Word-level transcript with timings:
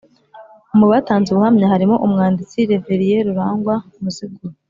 Mu 0.77 0.85
batanze 0.91 1.27
ubuhamya 1.29 1.65
harimo 1.73 1.95
Umwanditsi 2.05 2.67
Reverien 2.69 3.23
Rurangwa 3.27 3.75
Muzigura 4.03 4.55